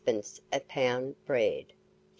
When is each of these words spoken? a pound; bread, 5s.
a 0.51 0.59
pound; 0.61 1.13
bread, 1.27 1.67
5s. 1.73 1.75